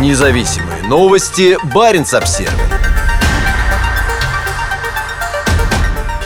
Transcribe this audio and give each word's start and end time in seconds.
Независимые 0.00 0.82
новости. 0.88 1.56
Барин 1.72 2.02
обсерва 2.02 2.50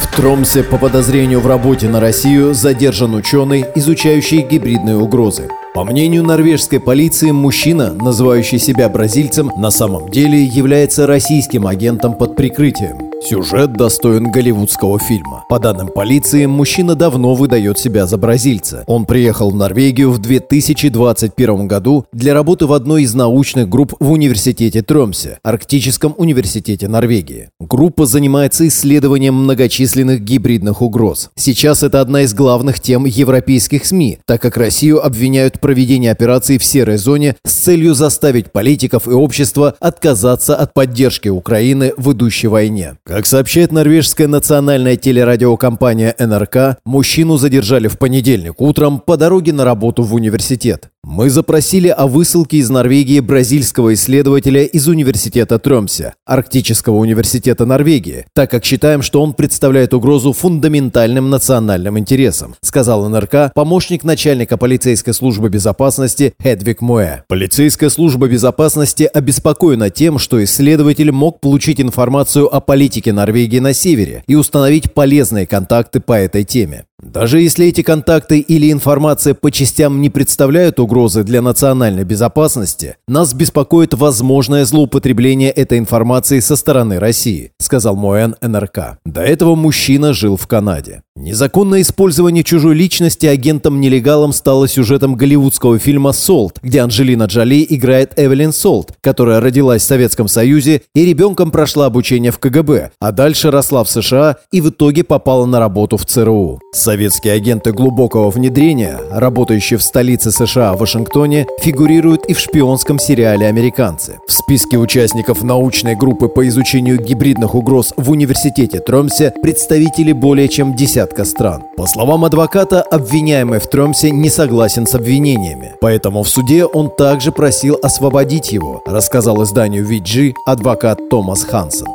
В 0.00 0.16
Тромсе 0.16 0.62
по 0.62 0.78
подозрению 0.78 1.40
в 1.40 1.46
работе 1.46 1.86
на 1.86 2.00
Россию 2.00 2.54
задержан 2.54 3.14
ученый, 3.14 3.66
изучающий 3.74 4.40
гибридные 4.40 4.96
угрозы. 4.96 5.48
По 5.74 5.84
мнению 5.84 6.24
норвежской 6.24 6.80
полиции, 6.80 7.32
мужчина, 7.32 7.92
называющий 7.92 8.58
себя 8.58 8.88
бразильцем, 8.88 9.52
на 9.56 9.70
самом 9.70 10.08
деле 10.08 10.42
является 10.42 11.06
российским 11.06 11.66
агентом 11.66 12.14
под 12.14 12.36
прикрытием. 12.36 13.09
Сюжет 13.22 13.74
достоин 13.74 14.30
голливудского 14.32 14.98
фильма. 14.98 15.44
По 15.50 15.58
данным 15.58 15.88
полиции, 15.88 16.46
мужчина 16.46 16.94
давно 16.94 17.34
выдает 17.34 17.78
себя 17.78 18.06
за 18.06 18.16
бразильца. 18.16 18.82
Он 18.86 19.04
приехал 19.04 19.50
в 19.50 19.54
Норвегию 19.54 20.10
в 20.10 20.18
2021 20.18 21.68
году 21.68 22.06
для 22.12 22.32
работы 22.32 22.64
в 22.64 22.72
одной 22.72 23.02
из 23.02 23.14
научных 23.14 23.68
групп 23.68 23.94
в 24.00 24.10
университете 24.10 24.80
Тромсе, 24.82 25.38
Арктическом 25.42 26.14
университете 26.16 26.88
Норвегии. 26.88 27.50
Группа 27.60 28.06
занимается 28.06 28.66
исследованием 28.66 29.34
многочисленных 29.34 30.22
гибридных 30.22 30.80
угроз. 30.80 31.30
Сейчас 31.36 31.82
это 31.82 32.00
одна 32.00 32.22
из 32.22 32.32
главных 32.32 32.80
тем 32.80 33.04
европейских 33.04 33.84
СМИ, 33.84 34.20
так 34.24 34.40
как 34.40 34.56
Россию 34.56 35.04
обвиняют 35.04 35.56
в 35.56 35.60
проведении 35.60 36.08
операции 36.08 36.56
в 36.56 36.64
серой 36.64 36.96
зоне 36.96 37.36
с 37.44 37.52
целью 37.52 37.94
заставить 37.94 38.50
политиков 38.50 39.06
и 39.06 39.12
общество 39.12 39.74
отказаться 39.78 40.56
от 40.56 40.72
поддержки 40.72 41.28
Украины 41.28 41.92
в 41.98 42.12
идущей 42.12 42.48
войне. 42.48 42.94
Как 43.10 43.26
сообщает 43.26 43.72
норвежская 43.72 44.28
национальная 44.28 44.94
телерадиокомпания 44.94 46.14
НРК, 46.16 46.78
мужчину 46.84 47.38
задержали 47.38 47.88
в 47.88 47.98
понедельник 47.98 48.60
утром 48.60 49.00
по 49.00 49.16
дороге 49.16 49.52
на 49.52 49.64
работу 49.64 50.04
в 50.04 50.14
университет. 50.14 50.90
Мы 51.12 51.28
запросили 51.28 51.88
о 51.88 52.06
высылке 52.06 52.58
из 52.58 52.70
Норвегии 52.70 53.18
бразильского 53.18 53.94
исследователя 53.94 54.62
из 54.62 54.86
университета 54.86 55.58
Тромсе, 55.58 56.14
Арктического 56.24 56.98
университета 56.98 57.66
Норвегии, 57.66 58.26
так 58.32 58.50
как 58.50 58.64
считаем, 58.64 59.02
что 59.02 59.20
он 59.20 59.32
представляет 59.32 59.92
угрозу 59.92 60.32
фундаментальным 60.32 61.28
национальным 61.28 61.98
интересам, 61.98 62.54
сказал 62.62 63.08
НРК 63.08 63.52
помощник 63.54 64.04
начальника 64.04 64.56
полицейской 64.56 65.12
службы 65.12 65.48
безопасности 65.48 66.32
Хедвиг 66.40 66.80
Муэ. 66.80 67.24
Полицейская 67.28 67.90
служба 67.90 68.28
безопасности 68.28 69.02
обеспокоена 69.02 69.90
тем, 69.90 70.18
что 70.18 70.42
исследователь 70.44 71.10
мог 71.10 71.40
получить 71.40 71.80
информацию 71.80 72.54
о 72.54 72.60
политике 72.60 73.12
Норвегии 73.12 73.58
на 73.58 73.74
севере 73.74 74.22
и 74.28 74.36
установить 74.36 74.94
полезные 74.94 75.46
контакты 75.46 75.98
по 75.98 76.12
этой 76.12 76.44
теме. 76.44 76.84
Даже 77.02 77.40
если 77.40 77.66
эти 77.66 77.82
контакты 77.82 78.40
или 78.40 78.70
информация 78.70 79.34
по 79.34 79.50
частям 79.50 80.00
не 80.00 80.10
представляют 80.10 80.78
угрозы 80.78 81.22
для 81.22 81.40
национальной 81.42 82.04
безопасности, 82.04 82.96
нас 83.08 83.32
беспокоит 83.32 83.94
возможное 83.94 84.64
злоупотребление 84.64 85.50
этой 85.50 85.78
информации 85.78 86.40
со 86.40 86.56
стороны 86.56 86.98
России, 86.98 87.52
сказал 87.58 87.96
Моэн 87.96 88.36
НРК. 88.40 88.98
До 89.04 89.22
этого 89.22 89.54
мужчина 89.54 90.12
жил 90.12 90.36
в 90.36 90.46
Канаде. 90.46 91.02
Незаконное 91.16 91.82
использование 91.82 92.42
чужой 92.42 92.74
личности 92.74 93.26
агентом-нелегалом 93.26 94.32
стало 94.32 94.68
сюжетом 94.68 95.16
голливудского 95.16 95.78
фильма 95.78 96.12
«Солт», 96.12 96.58
где 96.62 96.80
Анджелина 96.80 97.24
Джоли 97.24 97.66
играет 97.68 98.14
Эвелин 98.16 98.52
Солт, 98.52 98.92
которая 99.02 99.40
родилась 99.40 99.82
в 99.82 99.86
Советском 99.86 100.28
Союзе 100.28 100.82
и 100.94 101.04
ребенком 101.04 101.50
прошла 101.50 101.86
обучение 101.86 102.32
в 102.32 102.38
КГБ, 102.38 102.92
а 103.00 103.12
дальше 103.12 103.50
росла 103.50 103.84
в 103.84 103.90
США 103.90 104.36
и 104.50 104.60
в 104.60 104.70
итоге 104.70 105.04
попала 105.04 105.44
на 105.44 105.58
работу 105.58 105.98
в 105.98 106.06
ЦРУ. 106.06 106.60
Советские 106.90 107.34
агенты 107.34 107.70
глубокого 107.70 108.30
внедрения, 108.30 108.98
работающие 109.12 109.78
в 109.78 109.82
столице 109.82 110.32
США 110.32 110.72
Вашингтоне, 110.72 111.46
фигурируют 111.60 112.26
и 112.26 112.34
в 112.34 112.40
шпионском 112.40 112.98
сериале 112.98 113.46
«Американцы». 113.46 114.18
В 114.26 114.32
списке 114.32 114.76
участников 114.76 115.44
научной 115.44 115.94
группы 115.94 116.26
по 116.26 116.48
изучению 116.48 117.00
гибридных 117.00 117.54
угроз 117.54 117.94
в 117.96 118.10
университете 118.10 118.80
Тромсе 118.80 119.32
представители 119.40 120.10
более 120.10 120.48
чем 120.48 120.74
десятка 120.74 121.24
стран. 121.24 121.62
По 121.76 121.86
словам 121.86 122.24
адвоката, 122.24 122.82
обвиняемый 122.82 123.60
в 123.60 123.68
Тромсе 123.68 124.10
не 124.10 124.28
согласен 124.28 124.84
с 124.84 124.92
обвинениями, 124.96 125.74
поэтому 125.80 126.24
в 126.24 126.28
суде 126.28 126.64
он 126.64 126.90
также 126.90 127.30
просил 127.30 127.78
освободить 127.80 128.50
его, 128.50 128.82
рассказал 128.84 129.40
изданию 129.44 129.86
VG 129.88 130.32
адвокат 130.44 131.08
Томас 131.08 131.44
Хансен. 131.44 131.86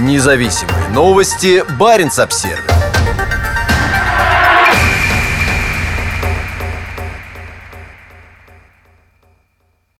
Независимые 0.00 0.90
новости. 0.92 1.64
Барин 1.78 2.10
обсервис 2.18 2.69